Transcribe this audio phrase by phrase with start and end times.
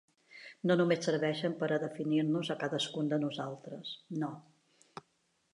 [0.69, 3.93] No només serveixen per a definir-nos a cadascun de nosaltres,
[4.25, 4.35] no.